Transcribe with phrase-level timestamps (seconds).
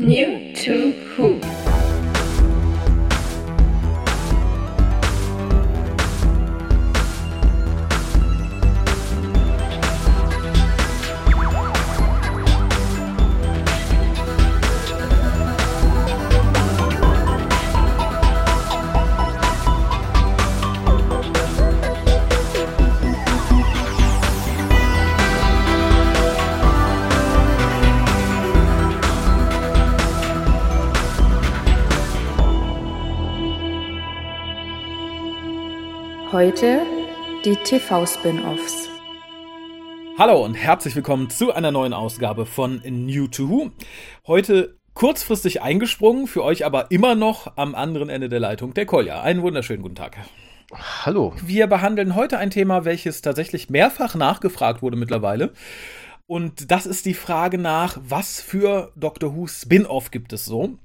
[0.00, 1.07] New to
[36.48, 36.80] Heute
[37.44, 38.88] die TV-Spin-Offs.
[40.16, 43.70] Hallo und herzlich willkommen zu einer neuen Ausgabe von New to Who.
[44.26, 49.20] Heute kurzfristig eingesprungen, für euch aber immer noch am anderen Ende der Leitung der Kolja.
[49.20, 50.16] Einen wunderschönen guten Tag.
[50.72, 51.34] Hallo.
[51.44, 55.52] Wir behandeln heute ein Thema, welches tatsächlich mehrfach nachgefragt wurde mittlerweile.
[56.28, 60.76] Und das ist die Frage nach, was für Doctor Who Spin-off gibt es so?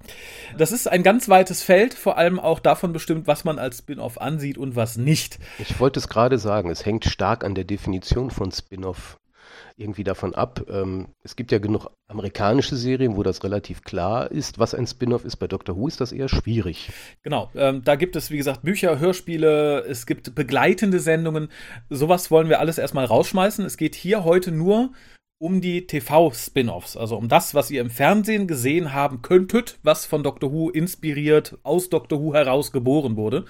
[0.58, 4.22] Das ist ein ganz weites Feld, vor allem auch davon bestimmt, was man als Spin-off
[4.22, 5.40] ansieht und was nicht.
[5.60, 9.20] Ich wollte es gerade sagen, es hängt stark an der Definition von Spin-off
[9.76, 10.62] irgendwie davon ab.
[10.70, 15.26] Ähm, es gibt ja genug amerikanische Serien, wo das relativ klar ist, was ein Spin-off
[15.26, 15.38] ist.
[15.38, 16.92] Bei Doctor Who ist das eher schwierig.
[17.22, 21.50] Genau, ähm, da gibt es, wie gesagt, Bücher, Hörspiele, es gibt begleitende Sendungen.
[21.90, 23.66] Sowas wollen wir alles erstmal rausschmeißen.
[23.66, 24.96] Es geht hier heute nur um
[25.60, 30.54] die TV-Spin-offs, also um das, was ihr im Fernsehen gesehen haben könntet, was von Doctor
[30.54, 33.44] Who inspiriert, aus Doctor Who heraus geboren wurde.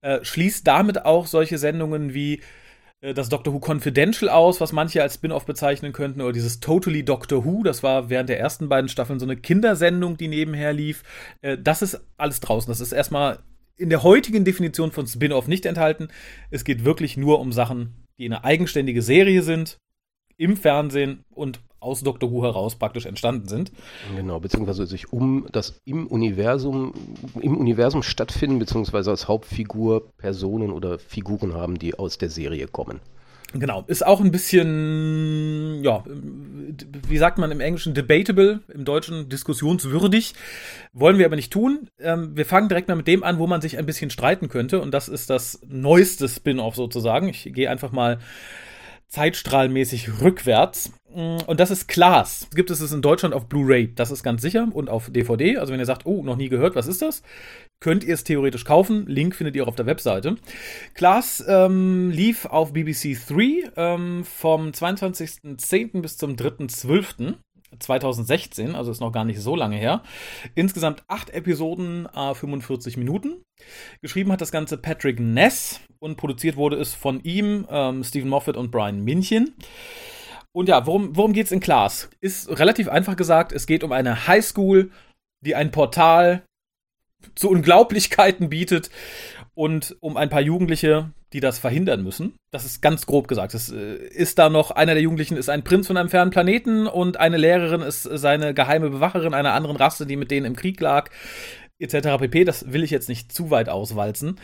[0.00, 2.40] Äh, schließt damit auch solche Sendungen wie
[3.02, 7.04] äh, das Doctor Who Confidential aus, was manche als Spin-off bezeichnen könnten, oder dieses Totally
[7.04, 11.02] Doctor Who, das war während der ersten beiden Staffeln so eine Kindersendung, die nebenher lief.
[11.42, 12.70] Äh, das ist alles draußen.
[12.70, 13.40] Das ist erstmal
[13.76, 16.08] in der heutigen Definition von Spin-off nicht enthalten.
[16.50, 19.76] Es geht wirklich nur um Sachen, die eine eigenständige Serie sind
[20.38, 23.70] im Fernsehen und aus Doctor Who heraus praktisch entstanden sind.
[24.16, 26.92] Genau, beziehungsweise sich um das im Universum,
[27.40, 33.00] im Universum stattfinden, beziehungsweise als Hauptfigur Personen oder Figuren haben, die aus der Serie kommen.
[33.54, 40.34] Genau, ist auch ein bisschen, ja, wie sagt man im Englischen, debatable, im Deutschen diskussionswürdig.
[40.92, 41.88] Wollen wir aber nicht tun.
[41.98, 44.82] Ähm, wir fangen direkt mal mit dem an, wo man sich ein bisschen streiten könnte.
[44.82, 47.28] Und das ist das neueste Spin-off sozusagen.
[47.28, 48.18] Ich gehe einfach mal
[49.08, 50.92] zeitstrahlmäßig rückwärts.
[51.14, 52.48] Und das ist Klaas.
[52.54, 54.68] Gibt es es in Deutschland auf Blu-ray, das ist ganz sicher.
[54.72, 55.56] Und auf DVD.
[55.56, 57.22] Also wenn ihr sagt, oh, noch nie gehört, was ist das?
[57.80, 59.06] Könnt ihr es theoretisch kaufen.
[59.06, 60.36] Link findet ihr auch auf der Webseite.
[60.94, 66.02] Klaas ähm, lief auf BBC 3 ähm, vom 22.10.
[66.02, 67.36] bis zum 3.12.
[67.78, 70.02] 2016, also ist noch gar nicht so lange her.
[70.54, 73.42] Insgesamt acht Episoden, äh, 45 Minuten.
[74.02, 78.56] Geschrieben hat das Ganze Patrick Ness und produziert wurde es von ihm, ähm, Stephen Moffat
[78.56, 79.54] und Brian Minchen.
[80.52, 82.10] Und ja, worum, worum geht es in Class?
[82.20, 84.90] Ist relativ einfach gesagt, es geht um eine Highschool,
[85.40, 86.42] die ein Portal
[87.34, 88.90] zu Unglaublichkeiten bietet
[89.58, 92.34] und um ein paar Jugendliche, die das verhindern müssen.
[92.52, 93.54] Das ist ganz grob gesagt.
[93.54, 96.86] Es äh, ist da noch, einer der Jugendlichen ist ein Prinz von einem fernen Planeten
[96.86, 100.80] und eine Lehrerin ist seine geheime Bewacherin einer anderen Rasse, die mit denen im Krieg
[100.80, 101.10] lag
[101.78, 102.18] etc.
[102.18, 102.44] pp.
[102.44, 104.36] Das will ich jetzt nicht zu weit auswalzen.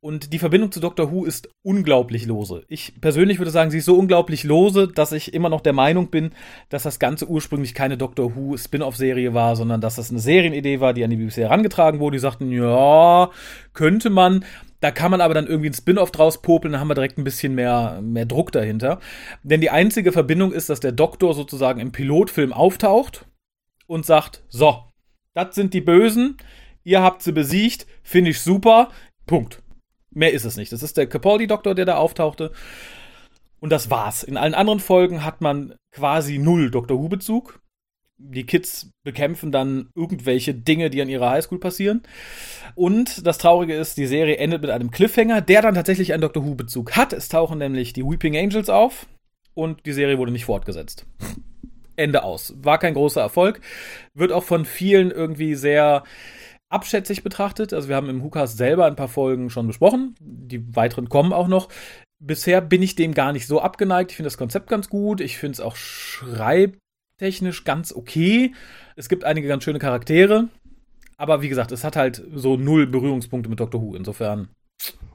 [0.00, 2.64] Und die Verbindung zu Doctor Who ist unglaublich lose.
[2.68, 6.08] Ich persönlich würde sagen, sie ist so unglaublich lose, dass ich immer noch der Meinung
[6.08, 6.30] bin,
[6.68, 10.94] dass das Ganze ursprünglich keine Doctor Who Spin-off-Serie war, sondern dass das eine Serienidee war,
[10.94, 12.16] die an die BBC herangetragen wurde.
[12.16, 13.30] Die sagten, ja,
[13.72, 14.44] könnte man.
[14.80, 17.24] Da kann man aber dann irgendwie ein Spin-off draus popeln, dann haben wir direkt ein
[17.24, 18.98] bisschen mehr, mehr Druck dahinter.
[19.42, 23.26] Denn die einzige Verbindung ist, dass der Doktor sozusagen im Pilotfilm auftaucht
[23.86, 24.84] und sagt, so,
[25.34, 26.38] das sind die Bösen,
[26.84, 28.90] ihr habt sie besiegt, finde ich super.
[29.26, 29.62] Punkt.
[30.10, 30.72] Mehr ist es nicht.
[30.72, 32.52] Das ist der Capaldi-Doktor, der da auftauchte.
[33.60, 34.22] Und das war's.
[34.22, 37.60] In allen anderen Folgen hat man quasi null Doctor Who-Bezug.
[38.22, 42.02] Die Kids bekämpfen dann irgendwelche Dinge, die an ihrer Highschool passieren.
[42.74, 46.44] Und das Traurige ist, die Serie endet mit einem Cliffhanger, der dann tatsächlich einen Doctor
[46.44, 47.12] Who-Bezug hat.
[47.12, 49.06] Es tauchen nämlich die Weeping Angels auf
[49.54, 51.06] und die Serie wurde nicht fortgesetzt.
[51.96, 52.54] Ende aus.
[52.62, 53.60] War kein großer Erfolg.
[54.14, 56.04] Wird auch von vielen irgendwie sehr
[56.70, 57.72] abschätzig betrachtet.
[57.74, 60.14] Also wir haben im Hukas selber ein paar Folgen schon besprochen.
[60.20, 61.68] Die weiteren kommen auch noch.
[62.18, 64.12] Bisher bin ich dem gar nicht so abgeneigt.
[64.12, 65.20] Ich finde das Konzept ganz gut.
[65.20, 68.54] Ich finde es auch schreibtechnisch ganz okay.
[68.96, 70.48] Es gibt einige ganz schöne Charaktere.
[71.16, 73.94] Aber wie gesagt, es hat halt so null Berührungspunkte mit Doctor Who.
[73.94, 74.48] Insofern.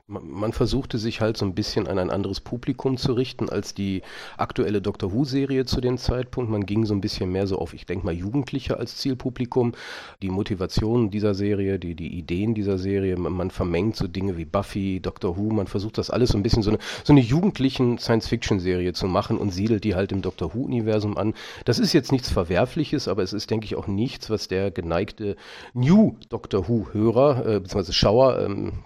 [0.07, 4.03] Man versuchte sich halt so ein bisschen an ein anderes Publikum zu richten als die
[4.37, 6.51] aktuelle Doctor Who-Serie zu dem Zeitpunkt.
[6.51, 9.73] Man ging so ein bisschen mehr so auf, ich denke mal, Jugendliche als Zielpublikum.
[10.21, 14.99] Die Motivation dieser Serie, die, die Ideen dieser Serie, man, vermengt so Dinge wie Buffy,
[14.99, 18.93] Doctor Who, man versucht das alles so ein bisschen so eine, so eine jugendlichen Science-Fiction-Serie
[18.93, 21.33] zu machen und siedelt die halt im Doctor Who-Universum an.
[21.65, 25.35] Das ist jetzt nichts Verwerfliches, aber es ist, denke ich, auch nichts, was der geneigte
[25.73, 28.83] New Doctor Who-Hörer, äh, beziehungsweise Schauer, ähm,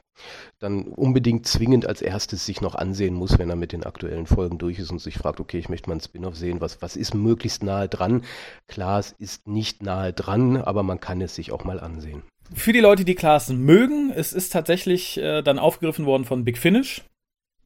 [0.60, 4.58] dann unbedingt zwingend als erstes sich noch ansehen muss, wenn er mit den aktuellen Folgen
[4.58, 7.14] durch ist und sich fragt, okay, ich möchte mal einen Spin-off sehen, was, was ist
[7.14, 8.24] möglichst nahe dran?
[8.68, 12.24] Klar, es ist nicht nahe dran, aber man kann es sich auch mal ansehen.
[12.54, 16.58] Für die Leute, die Klaas mögen, es ist tatsächlich äh, dann aufgegriffen worden von Big
[16.58, 17.04] Finish,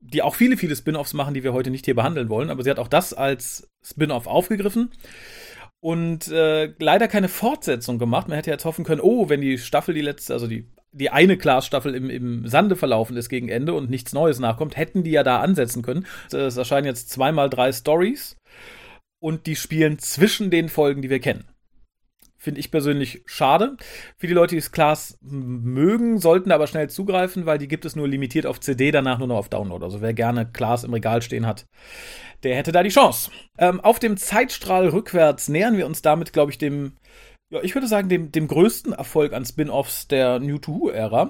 [0.01, 2.69] die auch viele, viele Spin-offs machen, die wir heute nicht hier behandeln wollen, aber sie
[2.69, 4.91] hat auch das als Spin-off aufgegriffen
[5.79, 8.27] und äh, leider keine Fortsetzung gemacht.
[8.27, 11.37] Man hätte jetzt hoffen können, oh, wenn die Staffel, die letzte, also die die eine
[11.37, 15.23] Klaas-Staffel im, im Sande verlaufen ist gegen Ende und nichts Neues nachkommt, hätten die ja
[15.23, 16.05] da ansetzen können.
[16.31, 18.37] Es erscheinen jetzt zweimal drei Stories
[19.19, 21.45] und die spielen zwischen den Folgen, die wir kennen.
[22.43, 23.77] Finde ich persönlich schade.
[24.17, 27.95] Für die Leute, die es Klaas mögen, sollten aber schnell zugreifen, weil die gibt es
[27.95, 29.83] nur limitiert auf CD, danach nur noch auf Download.
[29.83, 31.65] Also wer gerne Klaas im Regal stehen hat,
[32.43, 33.31] der hätte da die Chance.
[33.57, 36.97] Ähm, auf dem Zeitstrahl rückwärts nähern wir uns damit, glaube ich, dem
[37.53, 41.29] ja, ich würde sagen, dem, dem größten Erfolg an Spin-offs der New to Who-Ära.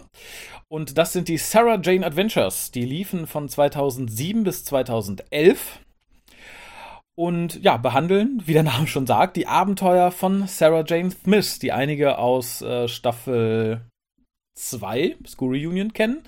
[0.69, 2.71] Und das sind die Sarah Jane Adventures.
[2.71, 5.79] Die liefen von 2007 bis 2011
[7.15, 11.73] und ja, behandeln, wie der Name schon sagt, die Abenteuer von Sarah Jane Smith, die
[11.73, 13.81] einige aus äh, Staffel
[14.55, 16.23] 2, School Reunion, kennen.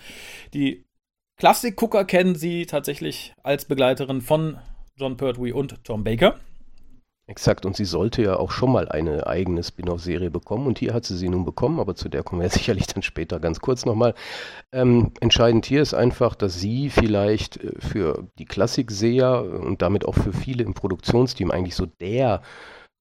[0.53, 0.83] Die
[1.37, 4.59] Klassikgucker kennen sie tatsächlich als Begleiterin von
[4.97, 6.37] John Pertwee und Tom Baker.
[7.27, 11.05] Exakt, und sie sollte ja auch schon mal eine eigene Spin-off-Serie bekommen und hier hat
[11.05, 14.13] sie sie nun bekommen, aber zu der kommen wir sicherlich dann später ganz kurz nochmal.
[14.71, 20.13] Ähm, entscheidend hier ist einfach, dass sie vielleicht äh, für die Klassikseher und damit auch
[20.13, 22.43] für viele im Produktionsteam eigentlich so der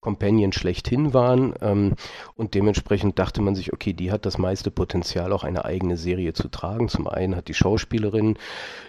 [0.05, 1.55] Companion schlechthin waren.
[1.63, 1.95] Ähm,
[2.37, 6.35] und dementsprechend dachte man sich, okay, die hat das meiste Potenzial, auch eine eigene Serie
[6.35, 6.89] zu tragen.
[6.89, 8.37] Zum einen hat die Schauspielerin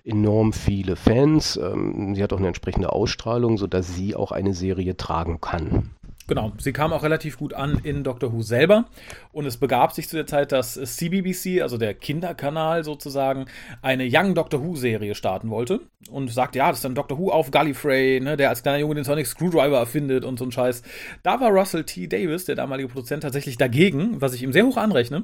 [0.04, 1.56] enorm viele Fans.
[1.56, 5.95] Ähm, sie hat auch eine entsprechende Ausstrahlung, sodass sie auch eine Serie tragen kann.
[6.28, 8.86] Genau, sie kam auch relativ gut an in Doctor Who selber
[9.32, 13.46] und es begab sich zu der Zeit, dass CBBC, also der Kinderkanal sozusagen,
[13.84, 17.30] eine Young Doctor Who Serie starten wollte und sagte, ja, das ist dann Doctor Who
[17.30, 20.82] auf Gallifrey, ne, der als kleiner Junge den Sonic Screwdriver erfindet und so ein Scheiß.
[21.22, 22.08] Da war Russell T.
[22.08, 25.18] Davis, der damalige Produzent, tatsächlich dagegen, was ich ihm sehr hoch anrechne.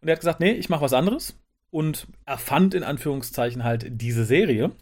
[0.00, 1.36] Und er hat gesagt, nee, ich mache was anderes
[1.70, 4.72] und erfand in Anführungszeichen halt diese Serie.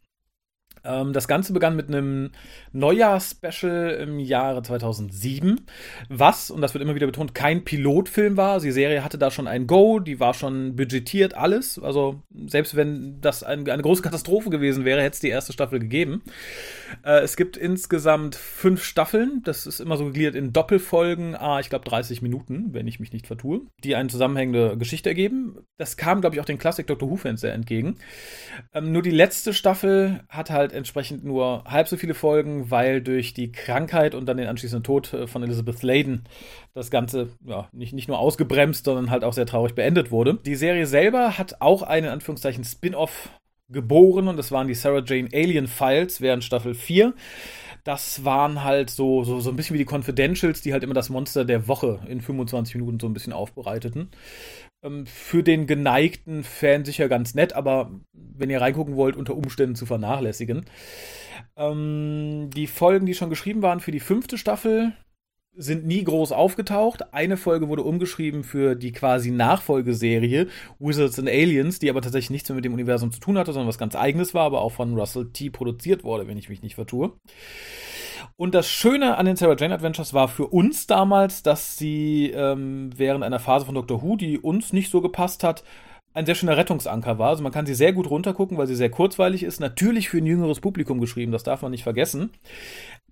[0.85, 2.31] Ähm, das Ganze begann mit einem
[2.73, 5.61] Neujahr-Special im Jahre 2007,
[6.09, 8.61] was, und das wird immer wieder betont, kein Pilotfilm war.
[8.61, 11.79] Die Serie hatte da schon ein Go, die war schon budgetiert, alles.
[11.79, 15.79] Also selbst wenn das ein, eine große Katastrophe gewesen wäre, hätte es die erste Staffel
[15.79, 16.23] gegeben.
[17.05, 19.43] Äh, es gibt insgesamt fünf Staffeln.
[19.45, 23.13] Das ist immer so gegliedert in Doppelfolgen, ah, ich glaube 30 Minuten, wenn ich mich
[23.13, 25.59] nicht vertue, die eine zusammenhängende Geschichte ergeben.
[25.77, 27.97] Das kam, glaube ich, auch den Classic Doctor Who-Fans sehr entgegen.
[28.75, 33.03] Ähm, nur die letzte Staffel hat halt halt entsprechend nur halb so viele Folgen, weil
[33.03, 36.25] durch die Krankheit und dann den anschließenden Tod äh, von Elizabeth Layden
[36.73, 40.39] das Ganze ja, nicht, nicht nur ausgebremst, sondern halt auch sehr traurig beendet wurde.
[40.47, 43.31] Die Serie selber hat auch einen in Anführungszeichen Spin-off
[43.69, 47.15] geboren und das waren die Sarah Jane Alien Files während Staffel 4.
[47.85, 51.09] Das waren halt so, so, so ein bisschen wie die Confidentials, die halt immer das
[51.09, 54.11] Monster der Woche in 25 Minuten so ein bisschen aufbereiteten.
[54.83, 59.75] Ähm, für den geneigten Fan sicher ganz nett, aber wenn ihr reingucken wollt, unter Umständen
[59.75, 60.65] zu vernachlässigen.
[61.57, 64.93] Ähm, die Folgen, die schon geschrieben waren für die fünfte Staffel,
[65.55, 67.13] sind nie groß aufgetaucht.
[67.13, 70.47] Eine Folge wurde umgeschrieben für die quasi Nachfolgeserie
[70.79, 73.69] Wizards and Aliens, die aber tatsächlich nichts mehr mit dem Universum zu tun hatte, sondern
[73.69, 75.51] was ganz eigenes war, aber auch von Russell T.
[75.51, 77.13] produziert wurde, wenn ich mich nicht vertue.
[78.37, 82.91] Und das Schöne an den Sarah Jane Adventures war für uns damals, dass sie ähm,
[82.97, 85.65] während einer Phase von Doctor Who, die uns nicht so gepasst hat,
[86.13, 87.29] ein sehr schöner Rettungsanker war.
[87.31, 89.61] Also man kann sie sehr gut runtergucken, weil sie sehr kurzweilig ist.
[89.61, 92.31] Natürlich für ein jüngeres Publikum geschrieben, das darf man nicht vergessen.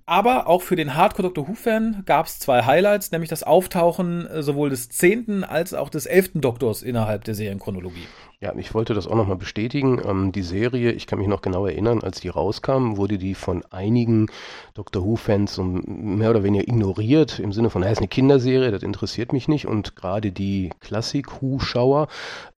[0.05, 4.43] Aber auch für den Hardcore Doctor Who-Fan gab es zwei Highlights, nämlich das Auftauchen äh,
[4.43, 8.07] sowohl des zehnten als auch des elften Doktors innerhalb der Serienchronologie.
[8.41, 10.01] Ja, ich wollte das auch nochmal bestätigen.
[10.05, 13.65] Ähm, die Serie, ich kann mich noch genau erinnern, als die rauskam, wurde die von
[13.71, 14.27] einigen
[14.75, 19.33] Doctor Who-Fans mehr oder weniger ignoriert, im Sinne von, es ist eine Kinderserie, das interessiert
[19.33, 19.67] mich nicht.
[19.67, 22.07] Und gerade die Klassik-Who-Schauer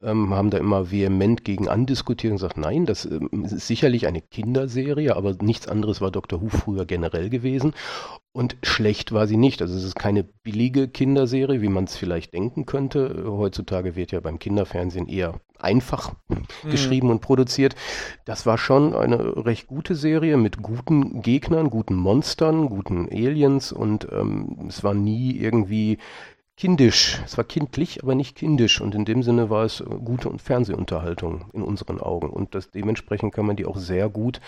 [0.03, 4.21] ähm, haben da immer vehement gegen andiskutiert und gesagt, nein, das ähm, ist sicherlich eine
[4.21, 7.73] Kinderserie, aber nichts anderes war Doctor Who früher generell gewesen.
[8.33, 9.63] Und schlecht war sie nicht.
[9.63, 13.25] Also es ist keine billige Kinderserie, wie man es vielleicht denken könnte.
[13.25, 16.69] Heutzutage wird ja beim Kinderfernsehen eher einfach mhm.
[16.69, 17.75] geschrieben und produziert.
[18.25, 24.07] Das war schon eine recht gute Serie mit guten Gegnern, guten Monstern, guten Aliens und
[24.11, 25.97] ähm, es war nie irgendwie
[26.61, 27.19] kindisch.
[27.25, 28.81] Es war kindlich, aber nicht kindisch.
[28.81, 32.29] Und in dem Sinne war es äh, gute Fernsehunterhaltung in unseren Augen.
[32.29, 34.39] Und das, dementsprechend kann man die auch sehr gut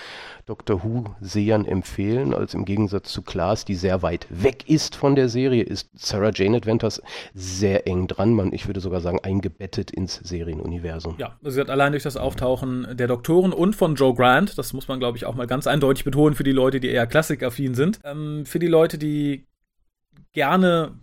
[0.46, 0.84] Dr.
[0.84, 5.64] Who-Sehern empfehlen, als im Gegensatz zu Klaas, die sehr weit weg ist von der Serie,
[5.64, 7.02] ist Sarah Jane Adventures
[7.34, 8.36] sehr eng dran.
[8.36, 11.16] Man, ich würde sogar sagen, eingebettet ins Serienuniversum.
[11.18, 14.88] Ja, sie hat allein durch das Auftauchen der Doktoren und von Joe Grant, das muss
[14.88, 18.00] man, glaube ich, auch mal ganz eindeutig betonen für die Leute, die eher klassikaffin sind.
[18.04, 19.48] Ähm, für die Leute, die
[20.34, 21.00] gerne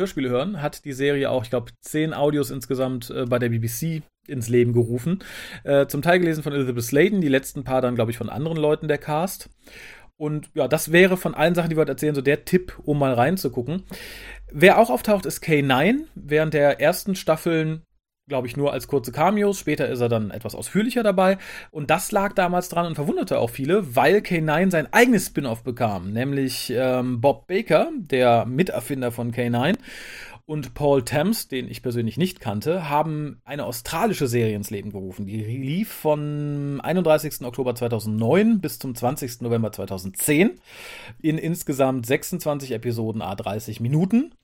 [0.00, 4.02] Hörspiele hören, hat die Serie auch, ich glaube, zehn Audios insgesamt äh, bei der BBC
[4.26, 5.20] ins Leben gerufen.
[5.64, 8.58] Äh, zum Teil gelesen von Elizabeth Sladen, die letzten paar dann, glaube ich, von anderen
[8.58, 9.50] Leuten der Cast.
[10.16, 12.98] Und ja, das wäre von allen Sachen, die wir heute erzählen, so der Tipp, um
[12.98, 13.84] mal reinzugucken.
[14.52, 16.04] Wer auch auftaucht, ist K9.
[16.14, 17.82] Während der ersten Staffeln
[18.30, 19.58] glaube ich, nur als kurze Cameos.
[19.58, 21.36] Später ist er dann etwas ausführlicher dabei.
[21.70, 26.12] Und das lag damals dran und verwunderte auch viele, weil K9 sein eigenes Spin-off bekam,
[26.12, 29.76] nämlich ähm, Bob Baker, der Miterfinder von K9
[30.50, 35.24] und Paul Thames, den ich persönlich nicht kannte, haben eine australische Serie ins Leben gerufen.
[35.24, 37.42] Die lief von 31.
[37.42, 39.42] Oktober 2009 bis zum 20.
[39.42, 40.58] November 2010
[41.22, 44.34] in insgesamt 26 Episoden a 30 Minuten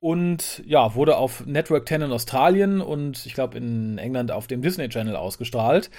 [0.00, 4.62] und ja, wurde auf Network 10 in Australien und ich glaube in England auf dem
[4.62, 5.90] Disney Channel ausgestrahlt.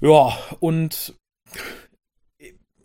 [0.00, 1.14] Ja, und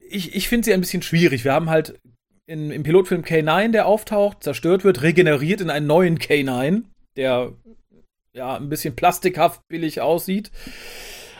[0.09, 1.43] ich, ich finde sie ein bisschen schwierig.
[1.43, 1.99] Wir haben halt
[2.45, 6.83] in, im Pilotfilm K9, der auftaucht, zerstört wird, regeneriert in einen neuen K9,
[7.15, 7.53] der
[8.33, 10.51] ja ein bisschen plastikhaft billig aussieht.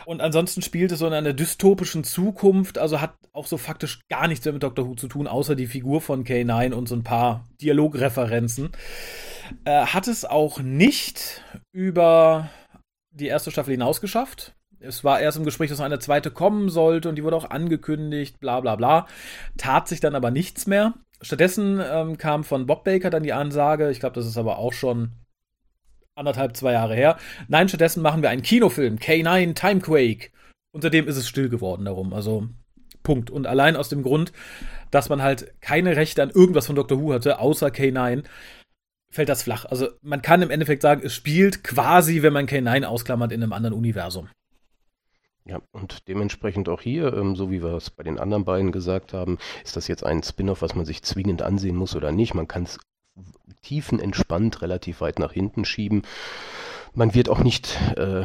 [0.06, 4.28] Und ansonsten spielt es so in einer dystopischen Zukunft, also hat auch so faktisch gar
[4.28, 7.04] nichts mehr mit Doctor Who zu tun, außer die Figur von K9 und so ein
[7.04, 8.70] paar Dialogreferenzen.
[9.64, 11.42] Äh, hat es auch nicht
[11.72, 12.50] über
[13.10, 14.54] die erste Staffel hinausgeschafft.
[14.80, 18.38] Es war erst im Gespräch, dass eine zweite kommen sollte und die wurde auch angekündigt,
[18.40, 19.06] bla bla bla.
[19.56, 20.94] Tat sich dann aber nichts mehr.
[21.22, 24.74] Stattdessen ähm, kam von Bob Baker dann die Ansage, ich glaube, das ist aber auch
[24.74, 25.12] schon
[26.14, 27.18] anderthalb, zwei Jahre her.
[27.48, 30.30] Nein, stattdessen machen wir einen Kinofilm, K9 Timequake.
[30.72, 32.12] Unter ist es still geworden darum.
[32.12, 32.48] Also,
[33.02, 33.30] Punkt.
[33.30, 34.32] Und allein aus dem Grund,
[34.90, 38.24] dass man halt keine Rechte an irgendwas von Doctor Who hatte, außer K9,
[39.10, 39.64] fällt das flach.
[39.66, 43.52] Also, man kann im Endeffekt sagen, es spielt quasi, wenn man K9 ausklammert, in einem
[43.52, 44.28] anderen Universum.
[45.46, 49.12] Ja, und dementsprechend auch hier, ähm, so wie wir es bei den anderen beiden gesagt
[49.12, 52.34] haben, ist das jetzt ein Spin-off, was man sich zwingend ansehen muss oder nicht.
[52.34, 52.78] Man kann es
[53.62, 56.02] tiefenentspannt relativ weit nach hinten schieben.
[56.96, 58.22] Man wird auch nicht äh,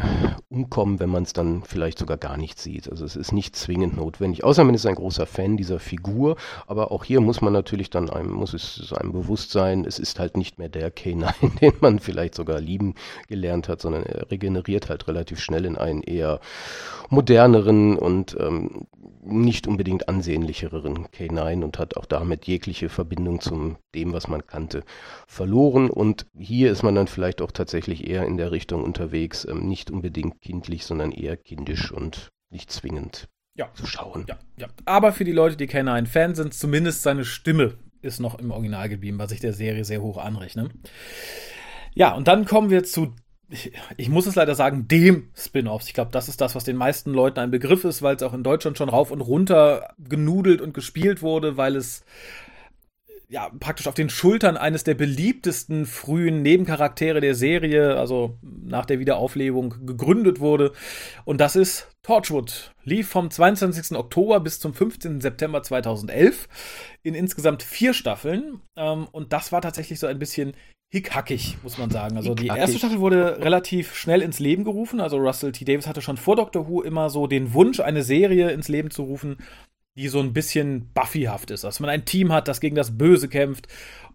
[0.50, 2.90] umkommen, wenn man es dann vielleicht sogar gar nicht sieht.
[2.90, 4.44] Also es ist nicht zwingend notwendig.
[4.44, 6.36] Außer man ist ein großer Fan dieser Figur.
[6.68, 10.20] Aber auch hier muss man natürlich dann einem, muss es einem bewusst sein, es ist
[10.20, 12.94] halt nicht mehr der K9, den man vielleicht sogar lieben
[13.28, 16.40] gelernt hat, sondern er regeneriert halt relativ schnell in einen eher
[17.10, 18.86] moderneren und ähm,
[19.22, 24.84] nicht unbedingt ansehnlicheren K9 und hat auch damit jegliche Verbindung zum dem, was man kannte,
[25.28, 25.90] verloren.
[25.90, 29.92] Und hier ist man dann vielleicht auch tatsächlich eher in der Richtung unterwegs, ähm, nicht
[29.92, 33.72] unbedingt kindlich, sondern eher kindisch und nicht zwingend ja.
[33.74, 34.26] zu schauen.
[34.28, 34.68] Ja, ja.
[34.86, 39.20] Aber für die Leute, die K9-Fan sind, zumindest seine Stimme ist noch im Original geblieben,
[39.20, 40.70] was ich der Serie sehr hoch anrechne.
[41.94, 43.14] Ja, und dann kommen wir zu
[43.52, 45.88] ich, ich, muss es leider sagen, dem Spin-offs.
[45.88, 48.34] Ich glaube, das ist das, was den meisten Leuten ein Begriff ist, weil es auch
[48.34, 52.06] in Deutschland schon rauf und runter genudelt und gespielt wurde, weil es
[53.30, 59.00] ja praktisch auf den Schultern eines der beliebtesten frühen Nebencharaktere der Serie, also nach der
[59.00, 60.74] Wiederauflebung, gegründet wurde.
[61.26, 62.74] Und das ist Torchwood.
[62.84, 63.96] Lief vom 22.
[63.96, 65.22] Oktober bis zum 15.
[65.22, 66.48] September 2011
[67.04, 68.62] in insgesamt vier Staffeln.
[68.76, 70.54] Ähm, und das war tatsächlich so ein bisschen
[70.92, 72.18] hickhackig, muss man sagen.
[72.18, 75.00] Also die erste Staffel wurde relativ schnell ins Leben gerufen.
[75.00, 75.66] Also Russell T.
[75.66, 79.04] Davis hatte schon vor Doctor Who immer so den Wunsch, eine Serie ins Leben zu
[79.04, 79.38] rufen,
[79.96, 81.64] die so ein bisschen Buffyhaft ist.
[81.64, 83.68] Dass man ein Team hat, das gegen das Böse kämpft.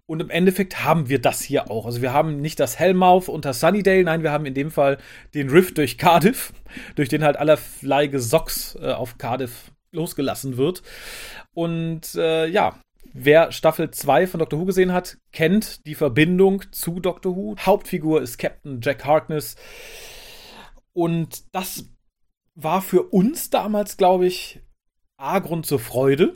[0.07, 1.87] Und im Endeffekt haben wir das hier auch.
[1.87, 4.99] Also wir haben nicht das Hellmouth unter Sunnydale, nein, wir haben in dem Fall
[5.33, 6.53] den Rift durch Cardiff,
[6.95, 10.83] durch den halt allerlei Gesocks äh, auf Cardiff losgelassen wird.
[11.55, 12.79] Und äh, ja,
[13.17, 17.55] Wer Staffel 2 von Doctor Who gesehen hat, kennt die Verbindung zu Doctor Who.
[17.61, 19.55] Hauptfigur ist Captain Jack Harkness.
[20.93, 21.91] Und das
[22.57, 24.64] war für uns damals, glaube ich,
[25.17, 26.35] A, Grund zur Freude.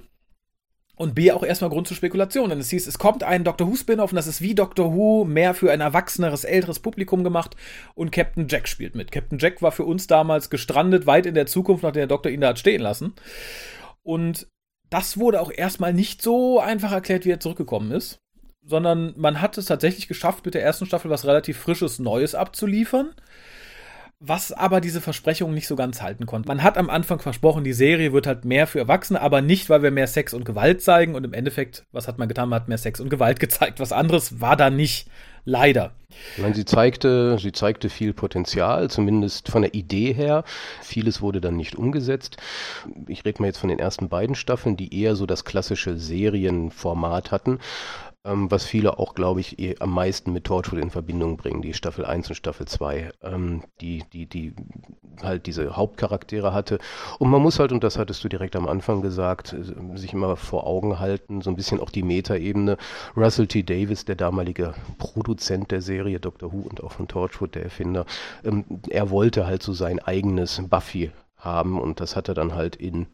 [0.95, 2.51] Und B, auch erstmal Grund zur Spekulation.
[2.51, 5.25] Denn es hieß, es kommt ein Doctor Who Spin-off und das ist wie Doctor Who,
[5.25, 7.55] mehr für ein erwachseneres, älteres Publikum gemacht.
[7.95, 9.13] Und Captain Jack spielt mit.
[9.13, 12.41] Captain Jack war für uns damals gestrandet, weit in der Zukunft, nachdem der Doktor ihn
[12.41, 13.15] da hat stehen lassen.
[14.03, 14.49] Und
[14.91, 18.19] das wurde auch erstmal nicht so einfach erklärt, wie er zurückgekommen ist,
[18.65, 23.11] sondern man hat es tatsächlich geschafft, mit der ersten Staffel was relativ Frisches, Neues abzuliefern
[24.21, 26.49] was aber diese Versprechungen nicht so ganz halten konnte.
[26.49, 29.83] Man hat am Anfang versprochen, die Serie wird halt mehr für Erwachsene, aber nicht, weil
[29.83, 31.15] wir mehr Sex und Gewalt zeigen.
[31.15, 32.49] Und im Endeffekt, was hat man getan?
[32.49, 33.79] Man hat mehr Sex und Gewalt gezeigt.
[33.79, 35.09] Was anderes war da nicht.
[35.45, 35.93] Leider.
[36.37, 40.45] Ich meine, sie zeigte, sie zeigte viel Potenzial, zumindest von der Idee her.
[40.83, 42.37] Vieles wurde dann nicht umgesetzt.
[43.07, 47.31] Ich rede mal jetzt von den ersten beiden Staffeln, die eher so das klassische Serienformat
[47.31, 47.61] hatten
[48.29, 51.75] ähm, was viele auch, glaube ich, eh am meisten mit Torchwood in Verbindung bringen, die
[51.75, 54.55] Staffel 1 und Staffel 2, ähm, die, die, die
[55.23, 56.79] halt diese Hauptcharaktere hatte.
[57.19, 60.37] Und man muss halt, und das hattest du direkt am Anfang gesagt, äh, sich immer
[60.37, 62.77] vor Augen halten, so ein bisschen auch die Metaebene.
[63.17, 63.63] Russell T.
[63.63, 68.05] Davis, der damalige Produzent der Serie Doctor Who und auch von Torchwood, der Erfinder,
[68.45, 72.77] ähm, er wollte halt so sein eigenes Buffy haben und das hat er dann halt
[72.77, 73.07] in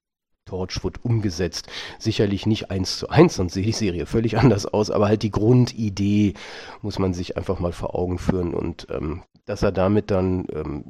[0.44, 1.68] Torchwood umgesetzt.
[1.98, 5.30] Sicherlich nicht eins zu eins, sonst sieht die Serie völlig anders aus, aber halt die
[5.30, 6.34] Grundidee
[6.82, 10.84] muss man sich einfach mal vor Augen führen und ähm, dass er damit dann ähm,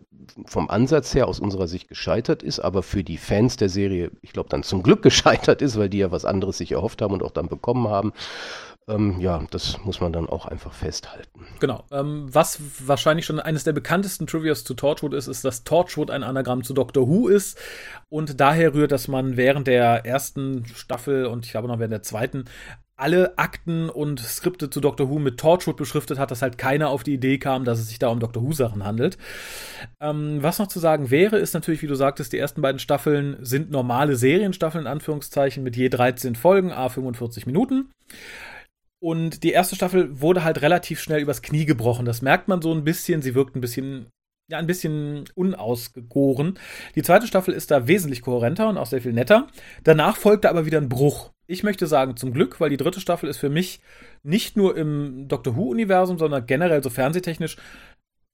[0.47, 4.33] vom Ansatz her aus unserer Sicht gescheitert ist, aber für die Fans der Serie, ich
[4.33, 7.23] glaube, dann zum Glück gescheitert ist, weil die ja was anderes sich erhofft haben und
[7.23, 8.13] auch dann bekommen haben.
[8.87, 11.47] Ähm, ja, das muss man dann auch einfach festhalten.
[11.61, 11.85] Genau.
[11.91, 16.23] Ähm, was wahrscheinlich schon eines der bekanntesten Trivias zu Torchwood ist, ist, dass Torchwood ein
[16.23, 17.59] Anagramm zu Doctor Who ist.
[18.11, 22.03] Und daher rührt, dass man während der ersten Staffel und ich glaube noch während der
[22.03, 22.45] zweiten
[22.97, 27.03] alle Akten und Skripte zu Doctor Who mit Torchwood beschriftet hat, dass halt keiner auf
[27.03, 29.19] die Idee kam, dass es sich da um Doctor Who-Sachen handelt.
[30.01, 33.37] Ähm, was noch zu sagen wäre, ist natürlich, wie du sagtest, die ersten beiden Staffeln
[33.41, 37.91] sind normale Serienstaffeln, in Anführungszeichen, mit je 13 Folgen, a 45 Minuten.
[39.05, 42.07] Und die erste Staffel wurde halt relativ schnell übers Knie gebrochen.
[42.07, 43.21] Das merkt man so ein bisschen.
[43.21, 44.07] Sie wirkt ein bisschen,
[44.49, 46.59] ja, ein bisschen unausgegoren.
[46.95, 49.49] Die zweite Staffel ist da wesentlich kohärenter und auch sehr viel netter.
[49.83, 51.33] Danach folgte aber wieder ein Bruch.
[51.47, 53.83] Ich möchte sagen, zum Glück, weil die dritte Staffel ist für mich
[54.23, 57.59] nicht nur im Doctor Who-Universum, sondern generell so fernsehtechnisch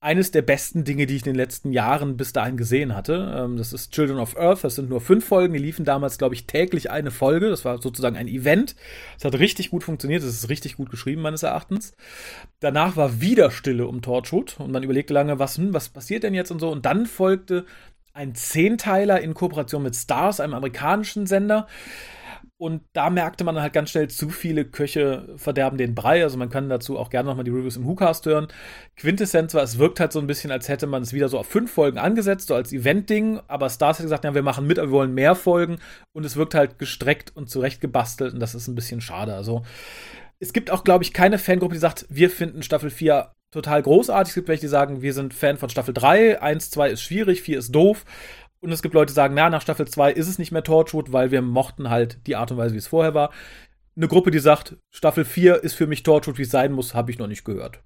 [0.02, 3.34] eines der besten Dinge, die ich in den letzten Jahren bis dahin gesehen hatte.
[3.36, 4.64] Ähm, das ist Children of Earth.
[4.64, 5.52] Das sind nur fünf Folgen.
[5.52, 7.50] Die liefen damals, glaube ich, täglich eine Folge.
[7.50, 8.76] Das war sozusagen ein Event.
[9.18, 10.22] Es hat richtig gut funktioniert.
[10.22, 11.92] Es ist richtig gut geschrieben, meines Erachtens.
[12.60, 16.34] Danach war wieder Stille um Torchwood und man überlegte lange, was, hm, was passiert denn
[16.34, 16.70] jetzt und so.
[16.70, 17.66] Und dann folgte
[18.14, 21.68] ein Zehnteiler in Kooperation mit Stars, einem amerikanischen Sender.
[22.60, 26.22] Und da merkte man halt ganz schnell, zu viele Köche verderben den Brei.
[26.22, 28.48] Also man kann dazu auch gerne nochmal die Reviews im WhoCast hören.
[28.96, 31.46] Quintessenz war, es wirkt halt so ein bisschen, als hätte man es wieder so auf
[31.46, 33.40] fünf Folgen angesetzt, so als Event-Ding.
[33.48, 35.78] Aber Stars hat gesagt, ja, wir machen mit, aber wir wollen mehr Folgen.
[36.12, 38.34] Und es wirkt halt gestreckt und zurechtgebastelt.
[38.34, 39.32] Und das ist ein bisschen schade.
[39.34, 39.62] Also
[40.38, 44.30] es gibt auch, glaube ich, keine Fangruppe, die sagt, wir finden Staffel 4 total großartig.
[44.30, 46.40] Es gibt welche, die sagen, wir sind Fan von Staffel 3.
[46.40, 48.04] 1, 2 ist schwierig, 4 ist doof.
[48.60, 51.12] Und es gibt Leute, die sagen, na, nach Staffel 2 ist es nicht mehr Torchwood,
[51.12, 53.30] weil wir mochten halt die Art und Weise, wie es vorher war.
[53.96, 57.10] Eine Gruppe, die sagt, Staffel 4 ist für mich Torchwood, wie es sein muss, habe
[57.10, 57.80] ich noch nicht gehört.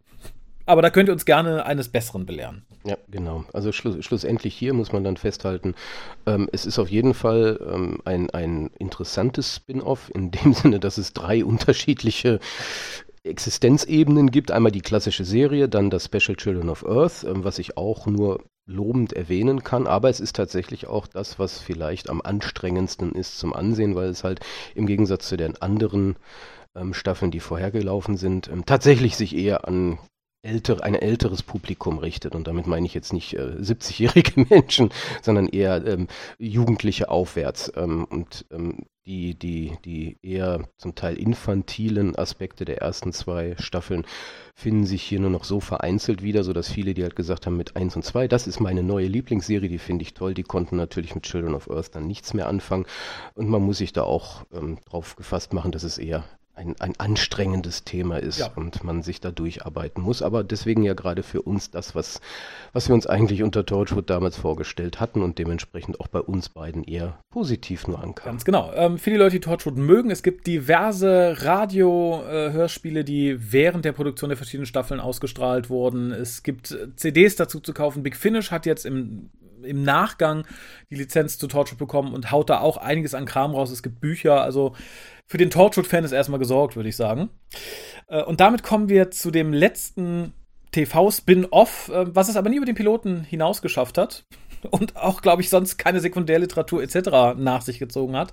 [0.66, 2.64] Aber da könnt ihr uns gerne eines Besseren belehren.
[2.84, 3.44] Ja, genau.
[3.52, 5.74] Also schluss, schlussendlich hier muss man dann festhalten,
[6.26, 10.96] ähm, es ist auf jeden Fall ähm, ein, ein interessantes Spin-off in dem Sinne, dass
[10.96, 12.40] es drei unterschiedliche
[13.24, 14.50] Existenzebenen gibt.
[14.50, 18.44] Einmal die klassische Serie, dann das Special Children of Earth, ähm, was ich auch nur
[18.66, 23.52] lobend erwähnen kann, aber es ist tatsächlich auch das, was vielleicht am anstrengendsten ist zum
[23.52, 24.40] Ansehen, weil es halt
[24.74, 26.16] im Gegensatz zu den anderen
[26.74, 29.98] ähm, Staffeln, die vorhergelaufen sind, ähm, tatsächlich sich eher an
[30.44, 32.34] ältere, ein älteres Publikum richtet.
[32.34, 34.90] Und damit meine ich jetzt nicht äh, 70-jährige Menschen,
[35.22, 37.72] sondern eher ähm, Jugendliche aufwärts.
[37.76, 44.06] Ähm, und ähm, die, die, die eher zum Teil infantilen Aspekte der ersten zwei Staffeln
[44.54, 47.76] finden sich hier nur noch so vereinzelt wieder, sodass viele, die halt gesagt haben, mit
[47.76, 51.14] 1 und 2, das ist meine neue Lieblingsserie, die finde ich toll, die konnten natürlich
[51.14, 52.86] mit Children of Earth dann nichts mehr anfangen.
[53.34, 56.24] Und man muss sich da auch ähm, drauf gefasst machen, dass es eher
[56.56, 58.52] ein, ein anstrengendes Thema ist ja.
[58.54, 60.22] und man sich da durcharbeiten muss.
[60.22, 62.20] Aber deswegen ja gerade für uns das, was,
[62.72, 66.84] was wir uns eigentlich unter Torchwood damals vorgestellt hatten und dementsprechend auch bei uns beiden
[66.84, 68.32] eher positiv nur ankam.
[68.32, 68.72] Ganz genau.
[68.74, 73.92] Ähm, für die Leute, die Torchwood mögen, es gibt diverse Radio-Hörspiele, äh, die während der
[73.92, 76.12] Produktion der verschiedenen Staffeln ausgestrahlt wurden.
[76.12, 78.02] Es gibt CDs dazu zu kaufen.
[78.02, 79.30] Big Finish hat jetzt im
[79.64, 80.46] im Nachgang
[80.90, 83.70] die Lizenz zu Torchwood bekommen und haut da auch einiges an Kram raus.
[83.70, 84.74] Es gibt Bücher, also
[85.26, 87.30] für den Torchwood-Fan ist erstmal gesorgt, würde ich sagen.
[88.08, 90.32] Äh, und damit kommen wir zu dem letzten
[90.72, 94.24] TV-Spin-Off, äh, was es aber nie über den Piloten hinaus geschafft hat.
[94.70, 97.36] Und auch, glaube ich, sonst keine Sekundärliteratur etc.
[97.36, 98.32] nach sich gezogen hat.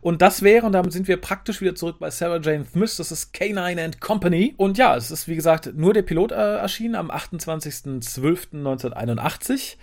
[0.00, 3.10] Und das wäre, und damit sind wir praktisch wieder zurück bei Sarah Jane Smith, das
[3.10, 4.54] ist K9 and Company.
[4.56, 9.74] Und ja, es ist, wie gesagt, nur der Pilot äh, erschienen am 28.12.1981.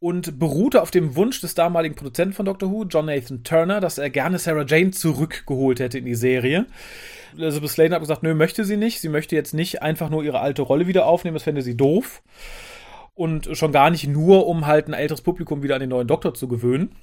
[0.00, 3.98] und beruhte auf dem Wunsch des damaligen Produzenten von Doctor Who, John Nathan Turner, dass
[3.98, 6.66] er gerne Sarah Jane zurückgeholt hätte in die Serie.
[7.36, 9.00] Elizabeth Sladen hat gesagt, nö, möchte sie nicht.
[9.00, 12.22] Sie möchte jetzt nicht einfach nur ihre alte Rolle wieder aufnehmen, das fände sie doof.
[13.14, 16.34] Und schon gar nicht nur, um halt ein älteres Publikum wieder an den neuen Doktor
[16.34, 16.94] zu gewöhnen.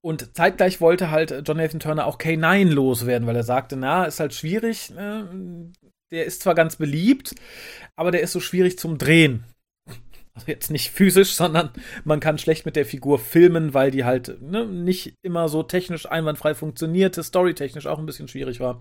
[0.00, 4.34] Und zeitgleich wollte halt Jonathan Turner auch K9 loswerden, weil er sagte, na, ist halt
[4.34, 4.90] schwierig.
[4.90, 5.70] Ne?
[6.10, 7.36] Der ist zwar ganz beliebt,
[7.94, 9.44] aber der ist so schwierig zum Drehen.
[10.34, 11.70] Also jetzt nicht physisch, sondern
[12.04, 16.10] man kann schlecht mit der Figur filmen, weil die halt ne, nicht immer so technisch
[16.10, 18.80] einwandfrei funktionierte, storytechnisch auch ein bisschen schwierig war.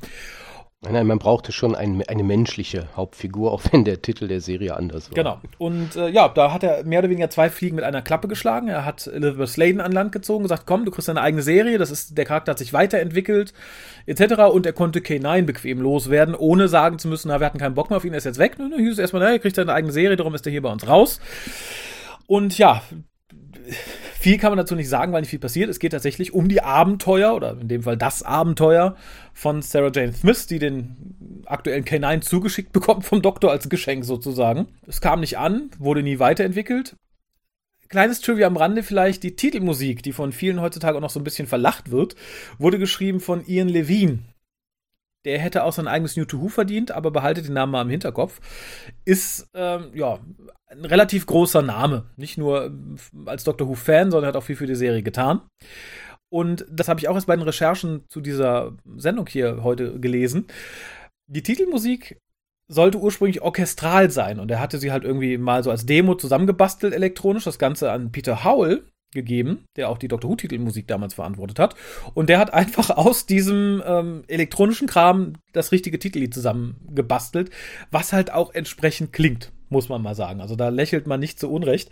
[0.84, 4.76] Nein, nein, man brauchte schon ein, eine menschliche Hauptfigur, auch wenn der Titel der Serie
[4.76, 5.16] anders war.
[5.16, 5.40] Genau.
[5.60, 8.68] Und äh, ja, da hat er mehr oder weniger zwei Fliegen mit einer Klappe geschlagen.
[8.68, 11.92] Er hat Elizabeth Sladen an Land gezogen, gesagt, komm, du kriegst deine eigene Serie, das
[11.92, 13.54] ist, der Charakter hat sich weiterentwickelt,
[14.08, 14.42] etc.
[14.52, 17.92] Und er konnte K9 bequem loswerden, ohne sagen zu müssen, na, wir hatten keinen Bock
[17.92, 18.58] mehr auf ihn, er ist jetzt weg.
[18.58, 20.72] Ne, hieß es erstmal, na, er kriegt seine eigene Serie, darum ist er hier bei
[20.72, 21.20] uns raus.
[22.26, 22.82] Und ja,
[24.22, 25.70] viel kann man dazu nicht sagen, weil nicht viel passiert.
[25.70, 28.96] Es geht tatsächlich um die Abenteuer, oder in dem Fall das Abenteuer
[29.34, 34.68] von Sarah Jane Smith, die den aktuellen K9 zugeschickt bekommt vom Doktor als Geschenk sozusagen.
[34.86, 36.96] Es kam nicht an, wurde nie weiterentwickelt.
[37.90, 41.26] Kleines Trivia am Rande vielleicht, die Titelmusik, die von vielen heutzutage auch noch so ein
[41.26, 42.16] bisschen verlacht wird,
[42.60, 44.20] wurde geschrieben von Ian Levine.
[45.26, 47.90] Der hätte auch sein eigenes New to Who verdient, aber behaltet den Namen mal im
[47.90, 48.40] Hinterkopf.
[49.06, 50.20] Ist, ähm, ja,
[50.68, 52.06] ein relativ großer Name.
[52.16, 55.42] Nicht nur äh, als Doctor Who-Fan, sondern hat auch viel für die Serie getan.
[56.30, 60.48] Und das habe ich auch erst bei den Recherchen zu dieser Sendung hier heute gelesen.
[61.28, 62.20] Die Titelmusik
[62.70, 66.94] sollte ursprünglich orchestral sein und er hatte sie halt irgendwie mal so als Demo zusammengebastelt
[66.94, 71.60] elektronisch, das Ganze an Peter Howell gegeben, der auch die Doctor Who Titelmusik damals verantwortet
[71.60, 71.76] hat
[72.14, 77.50] und der hat einfach aus diesem ähm, elektronischen Kram das richtige Titellied zusammengebastelt,
[77.92, 80.42] was halt auch entsprechend klingt muss man mal sagen.
[80.42, 81.90] Also da lächelt man nicht zu Unrecht.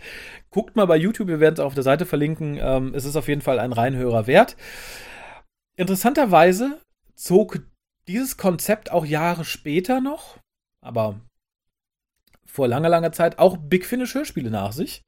[0.50, 2.58] Guckt mal bei YouTube, wir werden es auch auf der Seite verlinken.
[2.60, 4.54] Ähm, es ist auf jeden Fall ein Reinhörer wert.
[5.76, 6.78] Interessanterweise
[7.14, 7.60] zog
[8.06, 10.38] dieses Konzept auch Jahre später noch,
[10.82, 11.20] aber
[12.44, 15.04] vor langer, langer Zeit auch Big Finish Hörspiele nach sich,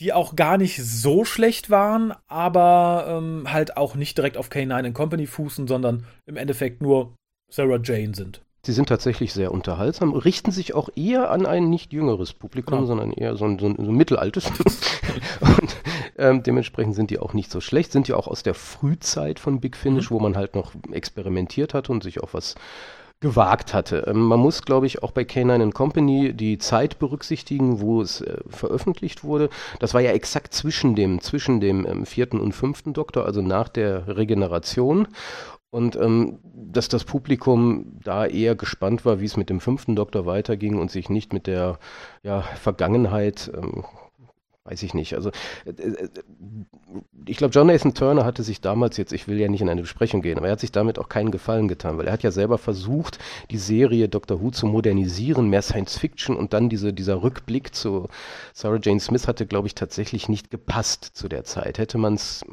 [0.00, 4.92] die auch gar nicht so schlecht waren, aber ähm, halt auch nicht direkt auf K9
[4.92, 7.14] Company fußen, sondern im Endeffekt nur
[7.50, 8.42] Sarah Jane sind.
[8.64, 12.86] Sie sind tatsächlich sehr unterhaltsam, richten sich auch eher an ein nicht jüngeres Publikum, ja.
[12.86, 14.46] sondern eher so ein, so ein, so ein mittelaltes.
[15.40, 15.76] und
[16.16, 19.60] ähm, dementsprechend sind die auch nicht so schlecht, sind ja auch aus der Frühzeit von
[19.60, 20.14] Big Finish, mhm.
[20.14, 22.54] wo man halt noch experimentiert hat und sich auch was
[23.24, 24.04] gewagt hatte.
[24.06, 28.36] Ähm, man muss, glaube ich, auch bei K9 Company die Zeit berücksichtigen, wo es äh,
[28.48, 29.48] veröffentlicht wurde.
[29.80, 33.68] Das war ja exakt zwischen dem, zwischen dem ähm, vierten und fünften Doktor, also nach
[33.70, 35.08] der Regeneration.
[35.70, 40.26] Und ähm, dass das Publikum da eher gespannt war, wie es mit dem fünften Doktor
[40.26, 41.78] weiterging und sich nicht mit der
[42.22, 43.84] ja, Vergangenheit ähm,
[44.64, 45.14] weiß ich nicht.
[45.14, 45.30] Also
[45.66, 46.08] äh, äh,
[47.26, 50.22] ich glaube, Jonathan Turner hatte sich damals jetzt, ich will ja nicht in eine Besprechung
[50.22, 52.58] gehen, aber er hat sich damit auch keinen Gefallen getan, weil er hat ja selber
[52.58, 53.18] versucht,
[53.50, 58.08] die Serie Doctor Who zu modernisieren, mehr Science Fiction und dann diese, dieser Rückblick zu
[58.54, 61.78] Sarah Jane Smith hatte, glaube ich, tatsächlich nicht gepasst zu der Zeit.
[61.78, 62.44] Hätte man es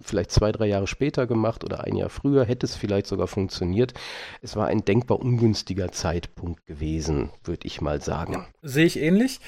[0.00, 3.92] vielleicht zwei, drei Jahre später gemacht oder ein Jahr früher, hätte es vielleicht sogar funktioniert.
[4.40, 8.46] Es war ein denkbar ungünstiger Zeitpunkt gewesen, würde ich mal sagen.
[8.62, 9.40] Sehe ich ähnlich.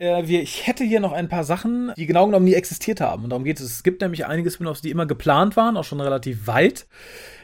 [0.00, 3.24] Äh, wir, ich hätte hier noch ein paar Sachen, die genau genommen nie existiert haben.
[3.24, 3.66] Und darum geht es.
[3.66, 6.86] Es gibt nämlich einige Spin-offs, die immer geplant waren, auch schon relativ weit,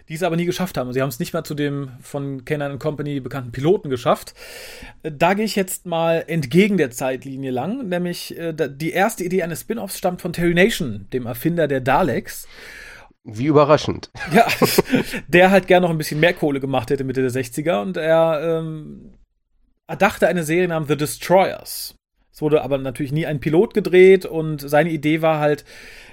[0.08, 0.92] die es aber nie geschafft haben.
[0.92, 4.32] Sie haben es nicht mal zu dem von Canon Company bekannten Piloten geschafft.
[5.02, 9.42] Äh, da gehe ich jetzt mal entgegen der Zeitlinie lang, nämlich äh, die erste Idee
[9.42, 12.48] eines Spin-offs stammt von Terry Nation, dem Erfinder der Daleks.
[13.22, 14.10] Wie überraschend.
[14.32, 14.46] Ja,
[15.28, 18.60] der halt gern noch ein bisschen mehr Kohle gemacht hätte Mitte der 60er und er
[18.60, 19.12] ähm,
[19.86, 21.95] erdachte eine Serie namens The Destroyers.
[22.36, 25.64] Es wurde aber natürlich nie ein Pilot gedreht und seine Idee war halt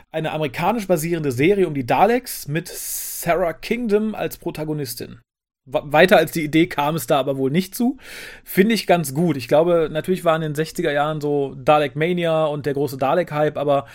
[0.10, 5.20] eine amerikanisch basierende Serie um die Daleks mit Sarah Kingdom als Protagonistin.
[5.66, 7.98] Weiter als die Idee kam es da aber wohl nicht zu.
[8.46, 9.36] Finde ich ganz gut.
[9.36, 13.58] Ich glaube, natürlich war in den 60er Jahren so Dalek Mania und der große Dalek-Hype,
[13.58, 13.86] aber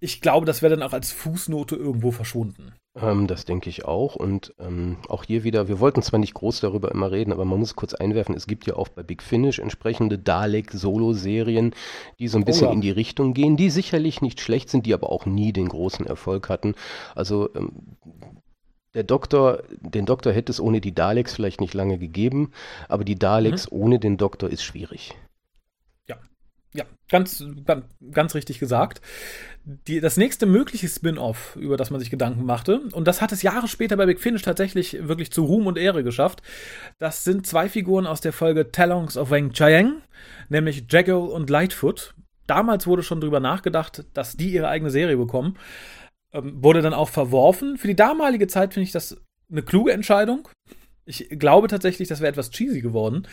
[0.00, 2.72] ich glaube, das wäre dann auch als Fußnote irgendwo verschwunden.
[3.00, 4.14] Ähm, das denke ich auch.
[4.14, 7.58] Und ähm, auch hier wieder, wir wollten zwar nicht groß darüber immer reden, aber man
[7.58, 11.74] muss kurz einwerfen, es gibt ja auch bei Big Finish entsprechende Dalek-Solo-Serien,
[12.18, 12.74] die so ein bisschen oh ja.
[12.74, 16.06] in die Richtung gehen, die sicherlich nicht schlecht sind, die aber auch nie den großen
[16.06, 16.74] Erfolg hatten.
[17.14, 17.72] Also ähm,
[18.94, 22.52] der Doktor, den Doktor hätte es ohne die Daleks vielleicht nicht lange gegeben,
[22.88, 23.78] aber die Daleks mhm.
[23.78, 25.16] ohne den Doktor ist schwierig.
[26.76, 29.00] Ja, ganz, ganz, ganz richtig gesagt.
[29.64, 33.42] Die, das nächste mögliche Spin-off, über das man sich Gedanken machte, und das hat es
[33.42, 36.42] Jahre später bei Big Finish tatsächlich wirklich zu Ruhm und Ehre geschafft,
[36.98, 40.02] das sind zwei Figuren aus der Folge Talons of Wang Chiang,
[40.48, 42.14] nämlich Jago und Lightfoot.
[42.46, 45.56] damals wurde schon drüber nachgedacht, dass die ihre eigene Serie bekommen.
[46.32, 47.78] Ähm, wurde dann auch verworfen.
[47.78, 49.16] Für die damalige Zeit finde ich das
[49.50, 50.48] eine kluge Entscheidung.
[51.06, 53.28] Ich glaube tatsächlich, das wäre etwas cheesy geworden.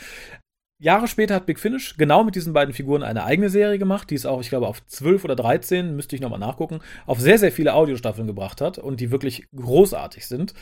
[0.81, 4.15] Jahre später hat Big Finish genau mit diesen beiden Figuren eine eigene Serie gemacht, die
[4.15, 7.51] es auch, ich glaube, auf 12 oder 13, müsste ich nochmal nachgucken, auf sehr, sehr
[7.51, 10.55] viele Audiostaffeln gebracht hat und die wirklich großartig sind.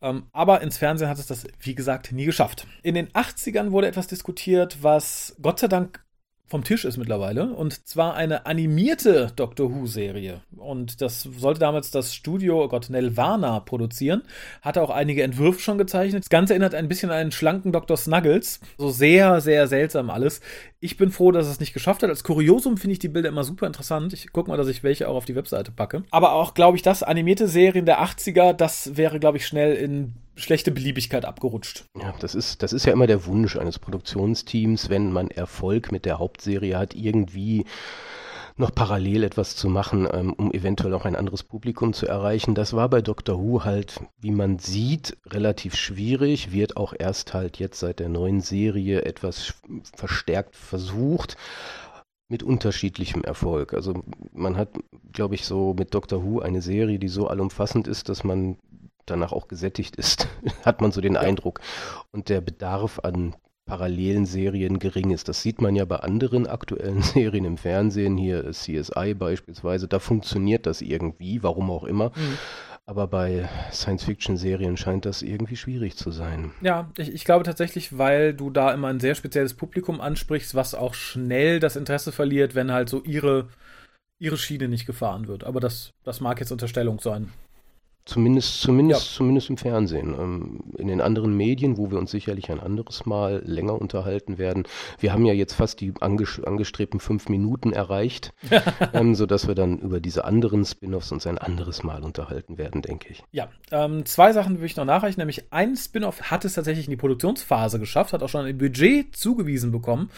[0.00, 2.66] Ähm, aber ins Fernsehen hat es das, wie gesagt, nie geschafft.
[2.82, 6.02] In den 80ern wurde etwas diskutiert, was Gott sei Dank
[6.46, 7.54] vom Tisch ist mittlerweile.
[7.54, 10.42] Und zwar eine animierte Doctor Who-Serie.
[10.56, 14.22] Und das sollte damals das Studio, oh Gott, Nelvana produzieren.
[14.60, 16.24] Hatte auch einige Entwürfe schon gezeichnet.
[16.24, 17.96] Das Ganze erinnert ein bisschen an einen schlanken Dr.
[17.96, 18.60] Snuggles.
[18.76, 20.40] So sehr, sehr seltsam alles.
[20.84, 22.10] Ich bin froh, dass es nicht geschafft hat.
[22.10, 24.12] Als Kuriosum finde ich die Bilder immer super interessant.
[24.12, 26.02] Ich gucke mal, dass ich welche auch auf die Webseite packe.
[26.10, 30.14] Aber auch, glaube ich, das animierte Serien der 80er, das wäre, glaube ich, schnell in
[30.34, 31.84] schlechte Beliebigkeit abgerutscht.
[31.96, 36.04] Ja, das ist, das ist ja immer der Wunsch eines Produktionsteams, wenn man Erfolg mit
[36.04, 37.64] der Hauptserie hat, irgendwie
[38.56, 42.54] noch parallel etwas zu machen, ähm, um eventuell auch ein anderes Publikum zu erreichen.
[42.54, 47.58] Das war bei Doctor Who halt, wie man sieht, relativ schwierig, wird auch erst halt
[47.58, 49.54] jetzt seit der neuen Serie etwas
[49.94, 51.36] verstärkt versucht
[52.28, 53.74] mit unterschiedlichem Erfolg.
[53.74, 54.70] Also man hat,
[55.12, 58.56] glaube ich, so mit Doctor Who eine Serie, die so allumfassend ist, dass man
[59.06, 60.28] danach auch gesättigt ist,
[60.64, 61.20] hat man so den ja.
[61.20, 61.60] Eindruck.
[62.10, 65.28] Und der Bedarf an parallelen Serien gering ist.
[65.28, 70.66] Das sieht man ja bei anderen aktuellen Serien im Fernsehen, hier CSI beispielsweise, da funktioniert
[70.66, 72.10] das irgendwie, warum auch immer.
[72.10, 72.38] Mhm.
[72.84, 76.50] Aber bei Science-Fiction-Serien scheint das irgendwie schwierig zu sein.
[76.62, 80.74] Ja, ich, ich, glaube tatsächlich, weil du da immer ein sehr spezielles Publikum ansprichst, was
[80.74, 83.48] auch schnell das Interesse verliert, wenn halt so ihre,
[84.18, 85.44] ihre Schiene nicht gefahren wird.
[85.44, 87.32] Aber das, das mag jetzt Unterstellung sein.
[88.04, 89.16] Zumindest, zumindest, ja.
[89.16, 90.14] zumindest im Fernsehen.
[90.18, 94.64] Ähm, in den anderen Medien, wo wir uns sicherlich ein anderes Mal länger unterhalten werden.
[94.98, 98.32] Wir haben ja jetzt fast die angestrebten fünf Minuten erreicht,
[98.92, 103.08] ähm, sodass wir dann über diese anderen Spin-offs uns ein anderes Mal unterhalten werden, denke
[103.10, 103.22] ich.
[103.30, 105.20] Ja, ähm, zwei Sachen will ich noch nachreichen.
[105.20, 109.14] Nämlich ein Spin-off hat es tatsächlich in die Produktionsphase geschafft, hat auch schon ein Budget
[109.14, 110.10] zugewiesen bekommen,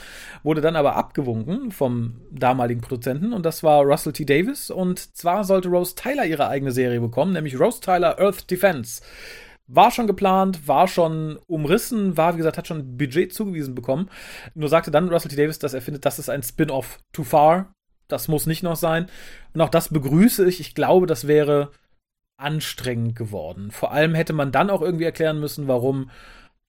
[0.42, 4.25] wurde dann aber abgewunken vom damaligen Produzenten und das war Russell T.
[4.25, 4.70] Davis.
[4.70, 9.03] Und zwar sollte Rose Tyler ihre eigene Serie bekommen, nämlich Rose Tyler Earth Defense.
[9.67, 14.11] War schon geplant, war schon umrissen, war, wie gesagt, hat schon Budget zugewiesen bekommen.
[14.55, 15.37] Nur sagte dann Russell T.
[15.37, 17.73] Davis, dass er findet, das ist ein Spin-off too far.
[18.09, 19.07] Das muss nicht noch sein.
[19.55, 20.61] Und auch das begrüße ich.
[20.61, 21.71] Ich glaube, das wäre
[22.37, 23.71] anstrengend geworden.
[23.71, 26.11] Vor allem hätte man dann auch irgendwie erklären müssen, warum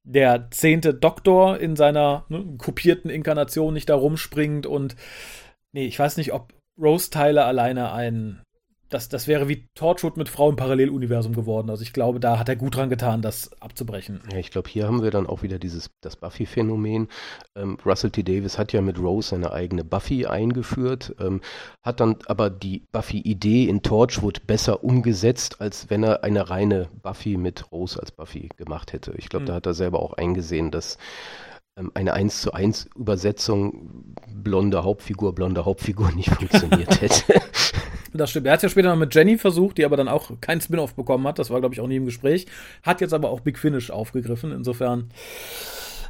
[0.06, 4.96] der zehnte Doktor in seiner ne, kopierten Inkarnation nicht da rumspringt und
[5.74, 8.41] nee, ich weiß nicht, ob Rose Tyler alleine ein
[8.89, 11.69] das, das wäre wie Torchwood mit Frau im Paralleluniversum geworden.
[11.69, 14.21] Also ich glaube, da hat er gut dran getan, das abzubrechen.
[14.32, 17.08] Ja, ich glaube, hier haben wir dann auch wieder dieses, das Buffy-Phänomen.
[17.56, 18.24] Ähm, Russell T.
[18.24, 21.41] Davis hat ja mit Rose seine eigene Buffy eingeführt, ähm,
[21.82, 27.38] hat dann aber die Buffy-Idee in Torchwood besser umgesetzt, als wenn er eine reine Buffy
[27.38, 29.13] mit Rose als Buffy gemacht hätte.
[29.17, 29.48] Ich glaube, mhm.
[29.48, 30.98] da hat er selber auch eingesehen, dass
[31.78, 37.25] ähm, eine 1 zu 1 Übersetzung blonde Hauptfigur, blonde Hauptfigur nicht funktioniert hätte.
[38.17, 38.47] Das stimmt.
[38.47, 40.95] Er hat es ja später noch mit Jenny versucht, die aber dann auch keinen Spin-off
[40.95, 41.39] bekommen hat.
[41.39, 42.47] Das war, glaube ich, auch nie im Gespräch.
[42.84, 44.51] Hat jetzt aber auch Big Finish aufgegriffen.
[44.51, 45.10] Insofern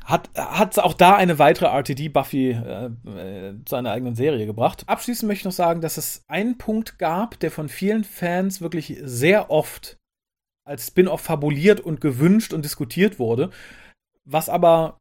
[0.06, 4.84] hat hat auch da eine weitere RTD Buffy äh, äh, zu einer eigenen Serie gebracht.
[4.88, 8.98] Abschließend möchte ich noch sagen, dass es einen Punkt gab, der von vielen Fans wirklich
[9.02, 9.98] sehr oft
[10.64, 13.50] als Spin-off fabuliert und gewünscht und diskutiert wurde,
[14.26, 15.00] was aber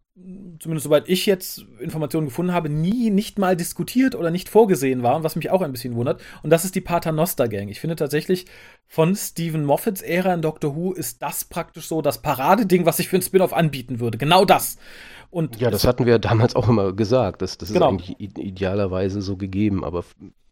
[0.60, 5.24] zumindest soweit ich jetzt Informationen gefunden habe, nie nicht mal diskutiert oder nicht vorgesehen war,
[5.24, 6.20] was mich auch ein bisschen wundert.
[6.42, 7.68] Und das ist die Paternoster Gang.
[7.68, 8.46] Ich finde tatsächlich,
[8.86, 13.08] von Stephen Moffats Ära in Doctor Who ist das praktisch so das Paradeding, was ich
[13.08, 14.16] für ein Spin-off anbieten würde.
[14.16, 14.78] Genau das.
[15.30, 17.42] Und ja, das hatten wir damals auch immer gesagt.
[17.42, 17.88] Das, das ist genau.
[17.88, 20.04] eigentlich idealerweise so gegeben, aber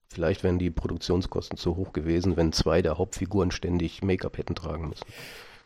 [0.09, 4.89] vielleicht wären die Produktionskosten zu hoch gewesen, wenn zwei der Hauptfiguren ständig Make-up hätten tragen
[4.89, 5.07] müssen.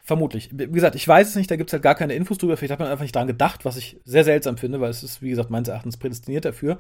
[0.07, 0.51] Vermutlich.
[0.53, 2.57] Wie gesagt, ich weiß es nicht, da gibt es halt gar keine Infos drüber.
[2.57, 5.21] Vielleicht hat man einfach nicht daran gedacht, was ich sehr seltsam finde, weil es ist,
[5.21, 6.79] wie gesagt, meines Erachtens prädestiniert dafür.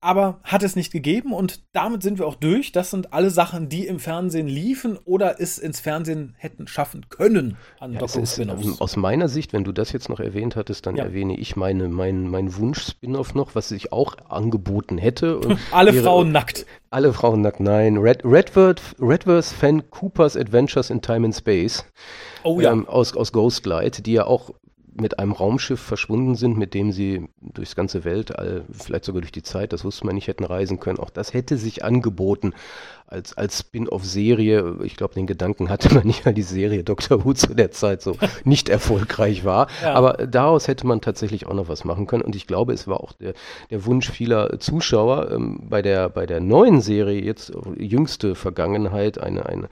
[0.00, 2.72] Aber hat es nicht gegeben und damit sind wir auch durch.
[2.72, 7.56] Das sind alle Sachen, die im Fernsehen liefen oder es ins Fernsehen hätten schaffen können
[7.78, 8.80] an ja, Spin-offs.
[8.80, 11.04] Aus meiner Sicht, wenn du das jetzt noch erwähnt hattest, dann ja.
[11.04, 15.40] erwähne ich meine, mein, mein Wunsch-Spin-off noch, was sich auch angeboten hätte.
[15.70, 16.66] alle ihre, Frauen nackt.
[16.90, 17.96] Alle Frauen nackt, nein.
[17.98, 21.84] Red, Redword, Redverse Fan Cooper's Adventures in Time and Space.
[22.42, 22.72] Oh ja.
[22.72, 24.50] Ähm, aus, aus Ghostlight, die ja auch
[25.00, 29.42] mit einem Raumschiff verschwunden sind, mit dem sie durchs ganze Weltall, vielleicht sogar durch die
[29.42, 30.98] Zeit, das wusste man nicht, hätten reisen können.
[30.98, 32.52] Auch das hätte sich angeboten
[33.06, 34.76] als, als Spin-off-Serie.
[34.84, 38.02] Ich glaube, den Gedanken hatte man nicht, weil die Serie Doctor Who zu der Zeit
[38.02, 39.68] so nicht erfolgreich war.
[39.82, 39.94] Ja.
[39.94, 42.22] Aber daraus hätte man tatsächlich auch noch was machen können.
[42.22, 43.34] Und ich glaube, es war auch der,
[43.70, 49.46] der Wunsch vieler Zuschauer, ähm, bei, der, bei der neuen Serie, jetzt jüngste Vergangenheit, eine,
[49.46, 49.68] eine,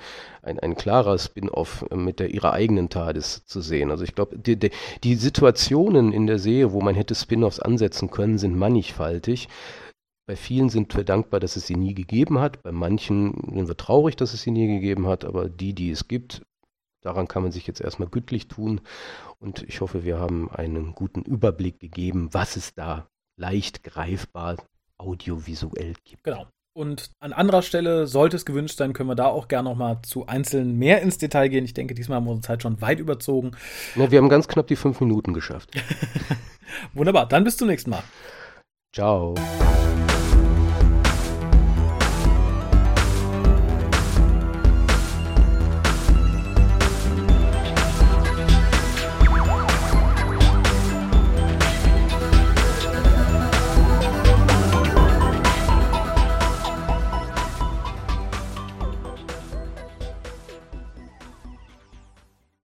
[0.49, 3.91] ein, ein klarer Spin-off äh, mit der, ihrer eigenen TARDIS zu sehen.
[3.91, 4.71] Also ich glaube, die, die,
[5.05, 9.49] die Situationen in der Serie, wo man hätte Spin-offs ansetzen können, sind mannigfaltig.
[10.27, 12.63] Bei vielen sind wir dankbar, dass es sie nie gegeben hat.
[12.63, 15.25] Bei manchen sind wir traurig, dass es sie nie gegeben hat.
[15.25, 16.43] Aber die, die es gibt,
[17.01, 18.83] daran kann man sich jetzt erstmal gütlich tun.
[19.39, 24.57] Und ich hoffe, wir haben einen guten Überblick gegeben, was es da leicht greifbar
[24.99, 26.25] audiovisuell gibt.
[26.25, 26.47] Genau.
[26.79, 30.29] Und an anderer Stelle, sollte es gewünscht sein, können wir da auch gerne nochmal zu
[30.29, 31.65] einzelnen mehr ins Detail gehen.
[31.65, 33.51] Ich denke, diesmal haben wir unsere Zeit schon weit überzogen.
[33.97, 35.71] Ja, wir haben ganz knapp die fünf Minuten geschafft.
[36.95, 38.05] Wunderbar, dann bis zum nächsten Mal.
[38.95, 39.35] Ciao.